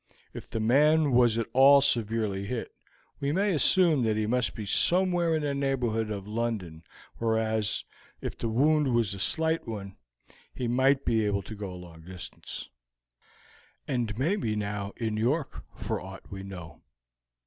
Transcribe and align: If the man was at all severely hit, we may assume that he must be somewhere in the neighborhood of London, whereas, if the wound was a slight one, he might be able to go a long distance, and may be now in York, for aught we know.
If 0.33 0.49
the 0.49 0.59
man 0.59 1.11
was 1.11 1.37
at 1.37 1.45
all 1.53 1.79
severely 1.79 2.47
hit, 2.47 2.73
we 3.19 3.31
may 3.31 3.53
assume 3.53 4.01
that 4.01 4.17
he 4.17 4.25
must 4.25 4.55
be 4.55 4.65
somewhere 4.65 5.35
in 5.35 5.43
the 5.43 5.53
neighborhood 5.53 6.09
of 6.09 6.27
London, 6.27 6.83
whereas, 7.19 7.83
if 8.19 8.35
the 8.35 8.49
wound 8.49 8.95
was 8.95 9.13
a 9.13 9.19
slight 9.19 9.67
one, 9.67 9.97
he 10.55 10.67
might 10.67 11.05
be 11.05 11.23
able 11.23 11.43
to 11.43 11.53
go 11.53 11.71
a 11.71 11.75
long 11.77 12.01
distance, 12.01 12.71
and 13.87 14.17
may 14.17 14.35
be 14.35 14.55
now 14.55 14.91
in 14.97 15.17
York, 15.17 15.63
for 15.75 16.01
aught 16.01 16.31
we 16.31 16.41
know. 16.41 16.81